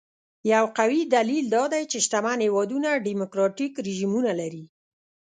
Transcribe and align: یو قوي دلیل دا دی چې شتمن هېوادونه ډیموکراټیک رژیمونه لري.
یو 0.51 0.63
قوي 0.77 1.01
دلیل 1.15 1.45
دا 1.55 1.63
دی 1.73 1.83
چې 1.91 1.97
شتمن 2.05 2.39
هېوادونه 2.47 2.89
ډیموکراټیک 3.07 3.73
رژیمونه 3.87 4.31
لري. 4.41 4.65